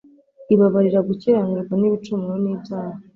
[0.53, 2.97] ibababarira gukiranirwa nibicumuro nibyaha